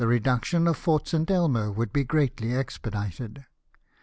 [0.07, 1.29] reduction of Fort St.
[1.29, 3.45] Elmo would be greatly expedited.